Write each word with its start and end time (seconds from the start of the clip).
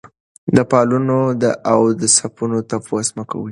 د 0.55 0.57
پلونو 0.71 1.19
د 1.41 1.43
اوسپنو 1.73 2.57
تپوس 2.69 3.07
مه 3.17 3.23
کوئ. 3.31 3.49